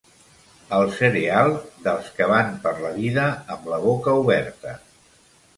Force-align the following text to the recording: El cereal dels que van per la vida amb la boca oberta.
El 0.77 0.87
cereal 0.99 1.53
dels 1.87 2.09
que 2.17 2.29
van 2.33 2.49
per 2.65 2.73
la 2.87 2.91
vida 2.97 3.29
amb 3.57 3.71
la 3.75 3.81
boca 3.87 4.19
oberta. 4.23 4.79